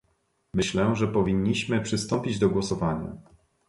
Myślę, 0.55 0.95
że 0.95 1.07
powinniśmy 1.07 1.81
przystąpić 1.81 2.39
do 2.39 2.49
głosowania 2.49 3.15